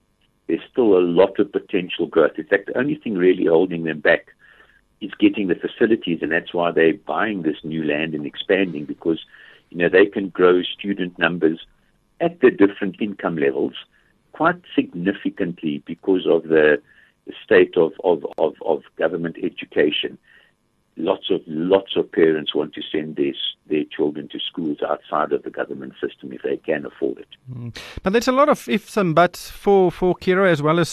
There's 0.46 0.60
still 0.70 0.96
a 0.96 1.00
lot 1.00 1.40
of 1.40 1.50
potential 1.50 2.06
growth. 2.06 2.38
In 2.38 2.44
fact, 2.44 2.66
the 2.66 2.78
only 2.78 2.94
thing 2.94 3.16
really 3.16 3.46
holding 3.46 3.82
them 3.82 3.98
back 3.98 4.28
is 5.00 5.10
getting 5.18 5.48
the 5.48 5.56
facilities, 5.56 6.20
and 6.22 6.30
that's 6.30 6.54
why 6.54 6.70
they're 6.70 6.94
buying 6.94 7.42
this 7.42 7.56
new 7.64 7.82
land 7.82 8.14
and 8.14 8.24
expanding 8.24 8.84
because 8.84 9.24
you 9.70 9.78
know 9.78 9.88
they 9.88 10.06
can 10.06 10.28
grow 10.28 10.62
student 10.62 11.18
numbers 11.18 11.66
at 12.20 12.40
the 12.40 12.50
different 12.50 12.96
income 13.00 13.36
levels 13.36 13.74
quite 14.36 14.60
significantly 14.74 15.82
because 15.86 16.26
of 16.26 16.42
the, 16.44 16.80
state 17.44 17.76
of, 17.76 17.92
of, 18.04 18.24
of, 18.38 18.54
of 18.64 18.82
government 18.96 19.36
education 19.42 20.16
lots 20.96 21.30
of 21.30 21.40
lots 21.46 21.94
of 21.96 22.10
parents 22.10 22.54
want 22.54 22.74
to 22.74 22.82
send 22.90 23.16
their 23.16 23.32
their 23.68 23.84
children 23.84 24.28
to 24.28 24.38
schools 24.38 24.78
outside 24.88 25.32
of 25.32 25.42
the 25.42 25.50
government 25.50 25.92
system 26.00 26.32
if 26.32 26.42
they 26.42 26.56
can 26.56 26.86
afford 26.86 27.18
it. 27.18 27.28
Mm. 27.52 27.76
But 28.02 28.12
there's 28.12 28.28
a 28.28 28.32
lot 28.32 28.48
of 28.48 28.68
ifs 28.68 28.96
and 28.96 29.14
buts 29.14 29.50
for 29.50 29.90
for 29.90 30.14
Curro 30.14 30.50
as 30.50 30.62
well 30.62 30.78
as 30.78 30.88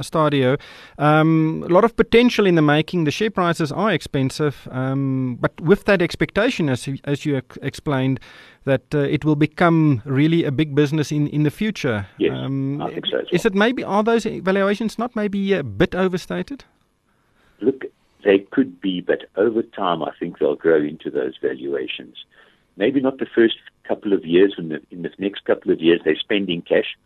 Stadio. 0.00 0.58
Um, 0.98 1.64
a 1.66 1.72
lot 1.72 1.84
of 1.84 1.96
potential 1.96 2.46
in 2.46 2.54
the 2.54 2.62
making. 2.62 3.04
The 3.04 3.10
share 3.10 3.30
prices 3.30 3.70
are 3.70 3.92
expensive, 3.92 4.68
um, 4.70 5.38
but 5.40 5.60
with 5.60 5.84
that 5.84 6.02
expectation, 6.02 6.68
as 6.68 6.88
as 7.04 7.24
you 7.24 7.40
explained, 7.62 8.20
that 8.64 8.94
uh, 8.94 8.98
it 8.98 9.24
will 9.24 9.36
become 9.36 10.02
really 10.04 10.44
a 10.44 10.52
big 10.52 10.74
business 10.74 11.12
in 11.12 11.28
in 11.28 11.44
the 11.44 11.50
future. 11.50 12.06
Yes, 12.18 12.32
um, 12.36 12.82
I 12.82 12.90
think 12.92 13.06
so. 13.06 13.16
Well. 13.16 13.26
Is 13.32 13.44
it 13.44 13.54
maybe 13.54 13.84
are 13.84 14.02
those 14.02 14.24
valuations 14.24 14.98
not 14.98 15.14
maybe 15.14 15.52
a 15.52 15.62
bit 15.62 15.94
overstated? 15.94 16.64
Look, 17.60 17.84
they 18.24 18.38
could 18.38 18.80
be, 18.80 19.00
but 19.00 19.24
over 19.36 19.62
time, 19.62 20.02
I 20.02 20.12
think 20.18 20.38
they'll 20.38 20.56
grow 20.56 20.82
into 20.82 21.10
those 21.10 21.34
valuations. 21.40 22.24
Maybe 22.76 23.00
not 23.00 23.18
the 23.18 23.26
first 23.26 23.56
couple 23.86 24.12
of 24.12 24.24
years. 24.24 24.54
In 24.58 24.68
the, 24.70 24.80
in 24.90 25.02
the 25.02 25.10
next 25.18 25.44
couple 25.44 25.70
of 25.70 25.80
years, 25.80 26.00
they're 26.04 26.16
spending 26.16 26.62
cash. 26.62 26.96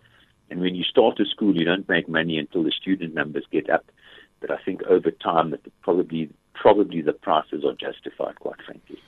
And 0.51 0.61
when 0.61 0.75
you 0.75 0.85
start 0.85 1.21
a 1.21 1.27
school, 1.27 1.55
you 1.57 1.65
don't 1.65 1.89
make 1.89 2.09
money 2.09 2.39
until 2.39 2.63
the 2.63 2.73
student 2.73 3.15
numbers 3.15 3.45
get 3.51 3.69
up. 3.69 3.85
But 4.41 4.51
I 4.51 4.59
think 4.65 4.83
over 4.85 5.11
time, 5.11 5.51
that 5.51 5.61
probably 5.83 6.31
probably 6.55 7.03
the 7.03 7.13
prices 7.13 7.65
are 7.65 7.75
justified, 7.75 8.37
quite 8.41 8.61
frankly. 8.65 8.99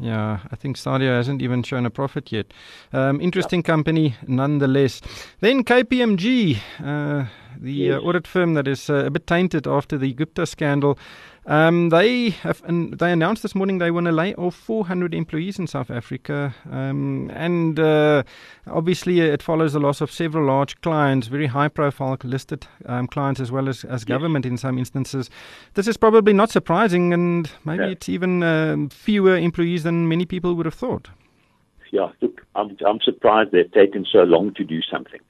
Yeah, 0.00 0.38
I 0.50 0.56
think 0.56 0.76
Stadio 0.76 1.16
hasn't 1.16 1.42
even 1.42 1.62
shown 1.64 1.84
a 1.84 1.90
profit 1.90 2.30
yet. 2.30 2.52
Um, 2.92 3.20
interesting 3.20 3.62
company, 3.62 4.14
nonetheless. 4.26 5.00
Then 5.40 5.64
KPMG, 5.64 6.56
uh, 6.78 7.26
the 7.60 7.90
uh, 7.90 7.94
yes. 7.94 7.94
uh, 7.94 8.06
audit 8.06 8.26
firm 8.26 8.54
that 8.54 8.68
is 8.68 8.88
uh, 8.88 9.06
a 9.06 9.10
bit 9.10 9.26
tainted 9.26 9.66
after 9.66 9.98
the 9.98 10.12
Gupta 10.12 10.46
scandal. 10.46 10.98
Um, 11.48 11.88
they 11.88 12.28
have 12.28 12.62
they 12.66 13.10
announced 13.10 13.42
this 13.42 13.54
morning 13.54 13.78
they 13.78 13.90
want 13.90 14.04
to 14.04 14.12
lay 14.12 14.34
off 14.34 14.54
400 14.54 15.14
employees 15.14 15.58
in 15.58 15.66
South 15.66 15.90
Africa, 15.90 16.54
um, 16.70 17.30
and 17.32 17.80
uh, 17.80 18.22
obviously 18.66 19.20
it 19.20 19.42
follows 19.42 19.72
the 19.72 19.80
loss 19.80 20.02
of 20.02 20.12
several 20.12 20.44
large 20.44 20.78
clients, 20.82 21.28
very 21.28 21.46
high-profile 21.46 22.18
listed 22.22 22.66
um, 22.84 23.06
clients 23.06 23.40
as 23.40 23.50
well 23.50 23.66
as, 23.66 23.82
as 23.84 24.04
government 24.04 24.44
yes. 24.44 24.50
in 24.50 24.58
some 24.58 24.76
instances. 24.76 25.30
This 25.72 25.88
is 25.88 25.96
probably 25.96 26.34
not 26.34 26.50
surprising, 26.50 27.14
and 27.14 27.50
maybe 27.64 27.84
yeah. 27.84 27.90
it's 27.92 28.10
even 28.10 28.42
um, 28.42 28.90
fewer 28.90 29.34
employees 29.34 29.84
than 29.84 30.06
many 30.06 30.26
people 30.26 30.54
would 30.54 30.66
have 30.66 30.74
thought. 30.74 31.08
Yeah, 31.90 32.10
look, 32.20 32.44
I'm, 32.56 32.76
I'm 32.86 33.00
surprised 33.00 33.52
they've 33.52 33.72
taken 33.72 34.04
so 34.04 34.18
long 34.18 34.52
to 34.52 34.64
do 34.64 34.82
something 34.82 35.20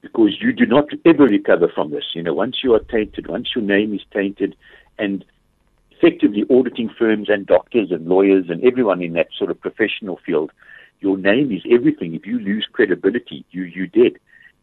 because 0.00 0.36
you 0.40 0.52
do 0.52 0.66
not 0.66 0.86
ever 1.06 1.24
recover 1.26 1.68
from 1.72 1.92
this. 1.92 2.06
You 2.14 2.24
know, 2.24 2.34
once 2.34 2.58
you 2.64 2.74
are 2.74 2.80
tainted, 2.80 3.28
once 3.28 3.50
your 3.54 3.64
name 3.64 3.94
is 3.94 4.02
tainted, 4.12 4.56
and 5.02 5.24
effectively 5.90 6.44
auditing 6.48 6.88
firms 6.96 7.28
and 7.28 7.46
doctors 7.46 7.90
and 7.90 8.06
lawyers 8.06 8.46
and 8.48 8.62
everyone 8.64 9.02
in 9.02 9.12
that 9.14 9.28
sort 9.36 9.50
of 9.50 9.60
professional 9.60 10.18
field, 10.24 10.52
your 11.00 11.18
name 11.18 11.50
is 11.50 11.62
everything. 11.70 12.14
If 12.14 12.24
you 12.24 12.38
lose 12.38 12.66
credibility, 12.72 13.44
you 13.50 13.64
you 13.64 13.86
dead. 13.86 14.14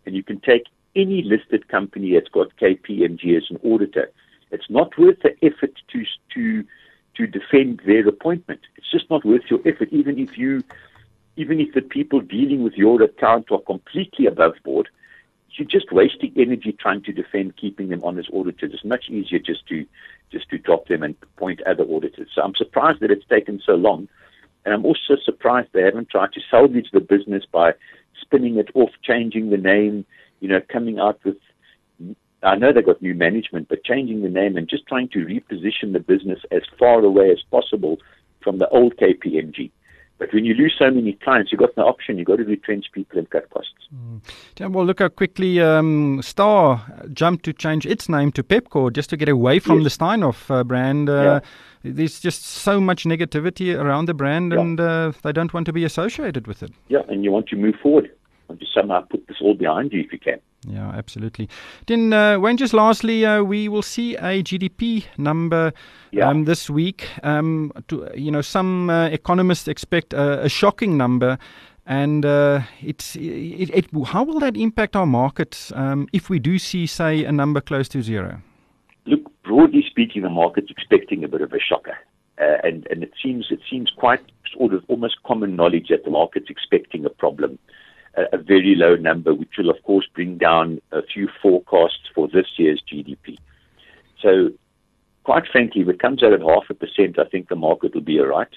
And 0.05 0.15
you 0.15 0.23
can 0.23 0.39
take 0.39 0.63
any 0.95 1.21
listed 1.21 1.67
company 1.67 2.13
that's 2.13 2.29
got 2.29 2.55
KPMG 2.55 3.37
as 3.37 3.43
an 3.49 3.59
auditor. 3.63 4.09
It's 4.49 4.69
not 4.69 4.97
worth 4.97 5.19
the 5.21 5.35
effort 5.45 5.75
to 5.91 6.05
to 6.33 6.63
to 7.17 7.27
defend 7.27 7.81
their 7.85 8.07
appointment. 8.07 8.61
It's 8.77 8.89
just 8.89 9.09
not 9.09 9.25
worth 9.25 9.45
your 9.49 9.59
effort, 9.65 9.89
even 9.91 10.17
if 10.17 10.37
you 10.37 10.63
even 11.35 11.59
if 11.59 11.73
the 11.73 11.81
people 11.81 12.21
dealing 12.21 12.63
with 12.63 12.73
your 12.73 13.01
account 13.03 13.51
are 13.51 13.61
completely 13.73 14.25
above 14.25 14.55
board 14.63 14.87
you're 15.59 15.67
just 15.67 15.91
wasting 15.91 16.31
energy 16.37 16.71
trying 16.71 17.03
to 17.03 17.11
defend 17.11 17.57
keeping 17.57 17.89
them 17.89 18.03
on 18.03 18.17
as 18.17 18.27
auditors. 18.33 18.71
It's 18.73 18.85
much 18.85 19.09
easier 19.09 19.39
just 19.39 19.67
to 19.67 19.85
just 20.31 20.49
to 20.49 20.57
drop 20.57 20.87
them 20.87 21.03
and 21.03 21.15
appoint 21.23 21.61
other 21.63 21.83
auditors. 21.83 22.29
So 22.33 22.41
I'm 22.41 22.55
surprised 22.55 22.99
that 23.01 23.11
it's 23.11 23.25
taken 23.27 23.61
so 23.65 23.73
long. 23.73 24.07
And 24.65 24.73
I'm 24.73 24.85
also 24.85 25.15
surprised 25.23 25.69
they 25.71 25.83
haven't 25.83 26.09
tried 26.09 26.33
to 26.33 26.41
salvage 26.49 26.89
the 26.91 26.99
business 26.99 27.43
by 27.51 27.73
spinning 28.21 28.57
it 28.57 28.69
off, 28.73 28.91
changing 29.03 29.49
the 29.49 29.57
name, 29.57 30.05
you 30.39 30.49
know, 30.49 30.61
coming 30.69 30.99
out 30.99 31.19
with 31.23 31.37
I 32.41 32.55
know 32.55 32.71
they've 32.71 32.85
got 32.85 33.01
new 33.01 33.15
management, 33.15 33.67
but 33.67 33.83
changing 33.83 34.21
the 34.21 34.29
name 34.29 34.55
and 34.55 34.67
just 34.67 34.87
trying 34.87 35.09
to 35.09 35.25
reposition 35.25 35.91
the 35.91 35.99
business 35.99 36.39
as 36.51 36.61
far 36.77 36.99
away 37.03 37.31
as 37.31 37.41
possible 37.51 37.99
from 38.41 38.59
the 38.59 38.69
old 38.69 38.95
KPMG. 38.95 39.71
But 40.19 40.33
when 40.33 40.43
you 40.43 40.53
lose 40.53 40.75
so 40.77 40.91
many 40.91 41.13
clients, 41.13 41.51
you've 41.51 41.59
got 41.59 41.75
no 41.77 41.85
option. 41.87 42.17
You've 42.17 42.27
got 42.27 42.35
to 42.35 42.43
retrench 42.43 42.87
people 42.91 43.17
and 43.17 43.29
cut 43.29 43.49
costs. 43.49 43.71
Mm. 43.95 44.73
Well, 44.73 44.85
look 44.85 44.99
how 44.99 45.07
quickly 45.07 45.61
um, 45.61 46.21
Star 46.21 46.85
jumped 47.13 47.45
to 47.45 47.53
change 47.53 47.85
its 47.85 48.09
name 48.09 48.33
to 48.33 48.43
Pepkor 48.43 48.91
just 48.91 49.09
to 49.11 49.17
get 49.17 49.29
away 49.29 49.59
from 49.59 49.79
yes. 49.79 49.97
the 49.97 50.03
Steinhoff 50.03 50.51
uh, 50.51 50.63
brand. 50.65 51.09
Uh, 51.09 51.39
yeah. 51.83 51.91
There's 51.93 52.19
just 52.19 52.43
so 52.43 52.81
much 52.81 53.05
negativity 53.05 53.73
around 53.73 54.07
the 54.07 54.13
brand, 54.13 54.51
yeah. 54.51 54.59
and 54.59 54.79
uh, 54.79 55.13
they 55.23 55.31
don't 55.31 55.53
want 55.53 55.65
to 55.67 55.73
be 55.73 55.85
associated 55.85 56.45
with 56.45 56.61
it. 56.61 56.73
Yeah, 56.89 56.99
and 57.07 57.23
you 57.23 57.31
want 57.31 57.47
to 57.47 57.55
move 57.55 57.75
forward. 57.81 58.11
Want 58.49 58.61
to 58.61 58.67
somehow 58.73 59.01
put 59.01 59.27
this 59.27 59.37
all 59.41 59.53
behind 59.53 59.93
you 59.93 60.01
if 60.01 60.11
you 60.11 60.17
can. 60.17 60.39
Yeah, 60.67 60.89
absolutely. 60.89 61.47
Then, 61.85 62.11
uh, 62.11 62.39
when 62.39 62.57
just 62.57 62.73
lastly, 62.73 63.23
uh, 63.23 63.43
we 63.43 63.69
will 63.69 63.83
see 63.83 64.15
a 64.15 64.41
GDP 64.43 65.05
number 65.17 65.71
yeah. 66.11 66.27
um, 66.27 66.45
this 66.45 66.67
week. 66.67 67.07
Um, 67.23 67.71
to, 67.89 68.09
you 68.15 68.31
know, 68.31 68.41
some 68.41 68.89
uh, 68.89 69.07
economists 69.09 69.67
expect 69.67 70.13
a, 70.13 70.45
a, 70.45 70.49
shocking 70.49 70.97
number. 70.97 71.37
And 71.85 72.25
uh, 72.25 72.61
it's 72.81 73.15
it, 73.15 73.69
it, 73.71 73.85
how 74.07 74.23
will 74.23 74.39
that 74.39 74.57
impact 74.57 74.95
our 74.95 75.05
markets 75.05 75.71
um, 75.75 76.07
if 76.11 76.29
we 76.29 76.39
do 76.39 76.57
see, 76.57 76.87
say, 76.87 77.23
a 77.23 77.31
number 77.31 77.61
close 77.61 77.87
to 77.89 78.01
zero? 78.01 78.41
Look, 79.05 79.21
broadly 79.43 79.83
speaking, 79.87 80.23
the 80.23 80.29
market's 80.29 80.71
expecting 80.71 81.23
a 81.23 81.27
bit 81.27 81.41
of 81.41 81.53
a 81.53 81.59
shocker, 81.59 81.97
uh, 82.39 82.57
and 82.63 82.85
and 82.91 83.01
it 83.01 83.11
seems 83.23 83.47
it 83.49 83.61
seems 83.69 83.91
quite 83.95 84.21
sort 84.55 84.73
of 84.73 84.83
almost 84.87 85.17
common 85.23 85.55
knowledge 85.55 85.87
that 85.89 86.03
the 86.03 86.11
market's 86.11 86.49
expecting 86.49 87.05
a 87.05 87.09
problem 87.09 87.57
a, 88.19 88.35
a 88.35 88.37
very 88.37 88.75
low 88.75 88.95
number, 88.95 89.33
which 89.33 89.57
will, 89.57 89.69
of 89.69 89.81
course, 89.83 90.07
bring 90.13 90.37
down 90.37 90.81
a 90.91 91.01
few 91.01 91.29
forecasts 91.41 92.09
for 92.13 92.27
this 92.27 92.47
year's 92.57 92.81
GDP. 92.91 93.37
So, 94.21 94.51
quite 95.23 95.47
frankly, 95.51 95.81
if 95.81 95.87
it 95.87 95.99
comes 95.99 96.23
out 96.23 96.33
at 96.33 96.41
half 96.41 96.69
a 96.69 96.73
percent, 96.73 97.17
I 97.19 97.25
think 97.25 97.49
the 97.49 97.55
market 97.55 97.93
will 97.93 98.01
be 98.01 98.19
all 98.19 98.27
right. 98.27 98.49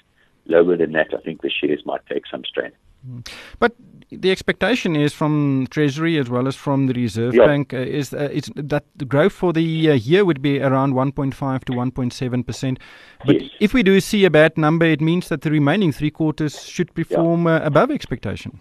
Lower 0.45 0.75
than 0.75 0.91
that, 0.93 1.13
I 1.13 1.21
think 1.21 1.41
the 1.41 1.49
shares 1.49 1.83
might 1.85 2.05
take 2.07 2.23
some 2.29 2.43
strain. 2.43 2.71
Hmm. 3.05 3.19
But 3.59 3.75
the 4.11 4.31
expectation 4.31 4.95
is 4.95 5.13
from 5.13 5.67
Treasury 5.69 6.17
as 6.17 6.29
well 6.29 6.47
as 6.47 6.55
from 6.55 6.87
the 6.87 6.93
Reserve 6.93 7.33
yeah. 7.33 7.45
Bank 7.45 7.73
uh, 7.73 7.77
is 7.77 8.13
uh, 8.13 8.29
that 8.55 8.85
the 8.95 9.05
growth 9.05 9.33
for 9.33 9.53
the 9.53 9.91
uh, 9.91 9.93
year 9.93 10.25
would 10.25 10.41
be 10.41 10.59
around 10.59 10.93
1.5 10.93 11.63
to 11.65 11.71
1.7 11.71 12.45
percent. 12.45 12.79
But 13.25 13.41
yes. 13.41 13.51
if 13.59 13.73
we 13.73 13.83
do 13.83 13.99
see 14.01 14.25
a 14.25 14.29
bad 14.29 14.57
number, 14.57 14.85
it 14.85 15.01
means 15.01 15.29
that 15.29 15.41
the 15.41 15.51
remaining 15.51 15.91
three 15.93 16.11
quarters 16.11 16.63
should 16.63 16.93
perform 16.93 17.45
yeah. 17.45 17.55
Uh, 17.55 17.65
above 17.65 17.91
expectation. 17.91 18.59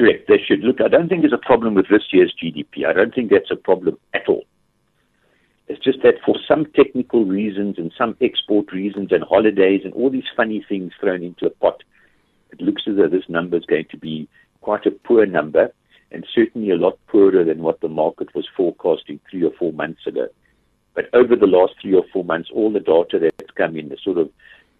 Correct. 0.00 0.28
They 0.28 0.38
should 0.42 0.60
look. 0.60 0.80
I 0.80 0.88
don't 0.88 1.10
think 1.10 1.20
there's 1.20 1.34
a 1.34 1.46
problem 1.46 1.74
with 1.74 1.90
this 1.90 2.04
year's 2.10 2.34
GDP. 2.42 2.86
I 2.86 2.94
don't 2.94 3.14
think 3.14 3.30
that's 3.30 3.50
a 3.50 3.54
problem 3.54 3.98
at 4.14 4.26
all. 4.30 4.44
It's 5.68 5.84
just 5.84 6.02
that 6.04 6.14
for 6.24 6.36
some 6.48 6.64
technical 6.74 7.26
reasons 7.26 7.76
and 7.76 7.92
some 7.98 8.16
export 8.22 8.72
reasons 8.72 9.12
and 9.12 9.22
holidays 9.22 9.82
and 9.84 9.92
all 9.92 10.08
these 10.08 10.24
funny 10.34 10.64
things 10.66 10.94
thrown 10.98 11.22
into 11.22 11.44
a 11.44 11.50
pot, 11.50 11.82
it 12.50 12.62
looks 12.62 12.84
as 12.88 12.96
though 12.96 13.10
this 13.10 13.28
number 13.28 13.58
is 13.58 13.66
going 13.66 13.84
to 13.90 13.98
be 13.98 14.26
quite 14.62 14.86
a 14.86 14.90
poor 14.90 15.26
number 15.26 15.70
and 16.10 16.26
certainly 16.34 16.70
a 16.70 16.76
lot 16.76 16.98
poorer 17.08 17.44
than 17.44 17.62
what 17.62 17.82
the 17.82 17.88
market 17.88 18.34
was 18.34 18.48
forecasting 18.56 19.20
three 19.30 19.44
or 19.44 19.52
four 19.58 19.74
months 19.74 20.06
ago. 20.06 20.28
But 20.94 21.10
over 21.12 21.36
the 21.36 21.46
last 21.46 21.74
three 21.82 21.92
or 21.92 22.04
four 22.10 22.24
months, 22.24 22.48
all 22.54 22.72
the 22.72 22.80
data 22.80 23.18
that's 23.20 23.50
come 23.54 23.76
in, 23.76 23.90
the 23.90 23.98
sort 24.02 24.16
of 24.16 24.30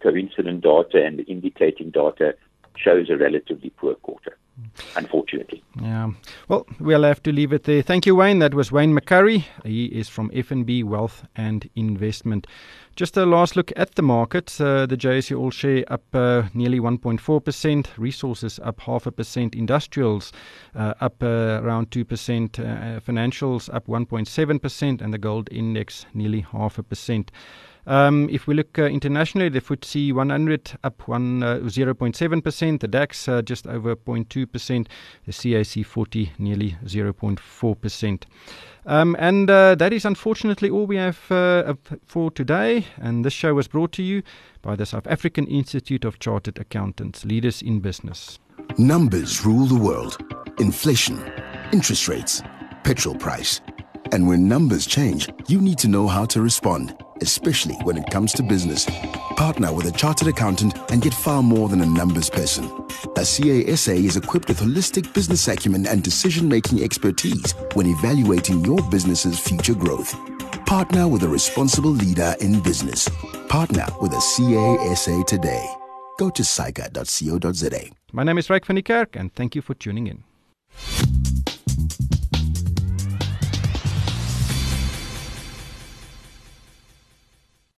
coincident 0.01 0.63
data 0.63 1.05
and 1.05 1.19
the 1.19 1.23
indicating 1.25 1.91
data, 1.91 2.33
shows 2.77 3.09
a 3.09 3.17
relatively 3.17 3.69
poor 3.71 3.95
quarter 3.95 4.37
unfortunately. 4.95 5.63
Yeah. 5.81 6.11
Well, 6.47 6.65
we'll 6.79 7.03
have 7.03 7.23
to 7.23 7.31
leave 7.31 7.53
it 7.53 7.63
there. 7.63 7.81
Thank 7.81 8.05
you, 8.05 8.15
Wayne. 8.15 8.39
That 8.39 8.53
was 8.53 8.71
Wayne 8.71 8.93
McCurrie. 8.93 9.45
He 9.63 9.85
is 9.85 10.09
from 10.09 10.29
FNB 10.31 10.83
Wealth 10.83 11.23
and 11.35 11.69
Investment. 11.75 12.47
Just 12.95 13.15
a 13.15 13.25
last 13.25 13.55
look 13.55 13.71
at 13.77 13.95
the 13.95 14.01
markets. 14.01 14.59
Uh, 14.59 14.85
the 14.85 14.97
JSE 14.97 15.37
All 15.37 15.49
Share 15.49 15.85
up 15.87 16.03
uh, 16.13 16.43
nearly 16.53 16.79
1.4%, 16.79 17.87
resources 17.97 18.59
up 18.63 18.81
half 18.81 19.05
a 19.05 19.11
percent, 19.11 19.55
industrials 19.55 20.33
uh, 20.75 20.93
up 20.99 21.23
uh, 21.23 21.61
around 21.63 21.89
2%, 21.91 22.59
uh, 22.59 22.99
financials 22.99 23.73
up 23.73 23.87
1.7%, 23.87 25.01
and 25.01 25.13
the 25.13 25.17
gold 25.17 25.47
index 25.51 26.05
nearly 26.13 26.41
half 26.41 26.77
a 26.77 26.83
percent. 26.83 27.31
Um, 27.87 28.29
if 28.29 28.47
we 28.47 28.53
look 28.53 28.77
uh, 28.77 28.83
internationally, 28.83 29.49
the 29.49 29.61
FTSE 29.61 30.13
100 30.13 30.73
up 30.83 31.07
one 31.07 31.43
uh, 31.43 31.57
0.7%, 31.57 32.79
the 32.79 32.87
DAX 32.87 33.27
uh, 33.27 33.41
just 33.41 33.67
over 33.67 33.95
0.2%, 33.95 34.87
the 35.25 35.31
CAC 35.31 35.85
40 35.85 36.33
nearly 36.37 36.77
0.4%. 36.85 38.23
Um, 38.85 39.15
and 39.19 39.49
uh, 39.49 39.75
that 39.75 39.93
is 39.93 40.05
unfortunately 40.05 40.69
all 40.69 40.87
we 40.87 40.97
have 40.97 41.31
uh, 41.31 41.73
for 42.05 42.31
today. 42.31 42.85
And 42.97 43.23
this 43.23 43.33
show 43.33 43.53
was 43.53 43.67
brought 43.67 43.91
to 43.93 44.03
you 44.03 44.23
by 44.61 44.75
the 44.75 44.85
South 44.85 45.07
African 45.07 45.47
Institute 45.47 46.05
of 46.05 46.19
Chartered 46.19 46.59
Accountants, 46.59 47.25
leaders 47.25 47.61
in 47.61 47.79
business. 47.79 48.39
Numbers 48.77 49.45
rule 49.45 49.65
the 49.65 49.75
world 49.75 50.17
inflation, 50.59 51.19
interest 51.71 52.07
rates, 52.07 52.41
petrol 52.83 53.15
price. 53.15 53.61
And 54.11 54.27
when 54.27 54.47
numbers 54.47 54.85
change, 54.85 55.29
you 55.47 55.61
need 55.61 55.77
to 55.79 55.87
know 55.87 56.07
how 56.07 56.25
to 56.25 56.41
respond, 56.41 56.95
especially 57.21 57.75
when 57.83 57.97
it 57.97 58.09
comes 58.09 58.33
to 58.33 58.43
business. 58.43 58.85
Partner 59.35 59.73
with 59.73 59.85
a 59.85 59.91
chartered 59.91 60.27
accountant 60.27 60.73
and 60.91 61.01
get 61.01 61.13
far 61.13 61.41
more 61.41 61.69
than 61.69 61.81
a 61.81 61.85
numbers 61.85 62.29
person. 62.29 62.65
A 63.15 63.25
CASA 63.25 63.93
is 63.93 64.17
equipped 64.17 64.47
with 64.47 64.59
holistic 64.59 65.13
business 65.13 65.47
acumen 65.47 65.87
and 65.87 66.03
decision 66.03 66.47
making 66.47 66.83
expertise 66.83 67.53
when 67.73 67.87
evaluating 67.87 68.63
your 68.65 68.81
business's 68.89 69.39
future 69.39 69.75
growth. 69.75 70.15
Partner 70.65 71.07
with 71.07 71.23
a 71.23 71.27
responsible 71.27 71.91
leader 71.91 72.35
in 72.39 72.61
business. 72.61 73.09
Partner 73.49 73.85
with 74.01 74.13
a 74.13 74.21
CASA 74.35 75.23
today. 75.27 75.65
Go 76.17 76.29
to 76.29 76.43
saica.co.za. 76.43 77.91
My 78.13 78.23
name 78.23 78.37
is 78.37 78.47
Ryk 78.47 78.65
van 78.65 78.77
Niekerk 78.77 79.15
and 79.15 79.33
thank 79.33 79.55
you 79.55 79.61
for 79.61 79.73
tuning 79.73 80.07
in. 80.07 80.23